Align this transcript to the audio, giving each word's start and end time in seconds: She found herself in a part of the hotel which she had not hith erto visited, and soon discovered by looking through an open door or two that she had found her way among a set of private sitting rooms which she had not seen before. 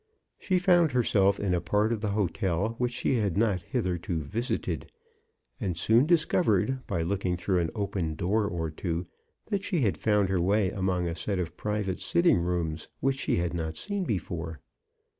She 0.39 0.57
found 0.57 0.93
herself 0.93 1.39
in 1.39 1.53
a 1.53 1.61
part 1.61 1.93
of 1.93 2.01
the 2.01 2.09
hotel 2.17 2.69
which 2.79 2.91
she 2.91 3.17
had 3.17 3.37
not 3.37 3.61
hith 3.61 3.85
erto 3.85 4.17
visited, 4.23 4.91
and 5.59 5.77
soon 5.77 6.07
discovered 6.07 6.79
by 6.87 7.03
looking 7.03 7.37
through 7.37 7.59
an 7.59 7.69
open 7.75 8.15
door 8.15 8.47
or 8.47 8.71
two 8.71 9.05
that 9.51 9.63
she 9.63 9.81
had 9.81 9.99
found 9.99 10.29
her 10.29 10.41
way 10.41 10.71
among 10.71 11.07
a 11.07 11.13
set 11.15 11.37
of 11.37 11.55
private 11.55 11.99
sitting 11.99 12.39
rooms 12.39 12.87
which 12.99 13.19
she 13.19 13.35
had 13.35 13.53
not 13.53 13.77
seen 13.77 14.03
before. 14.03 14.59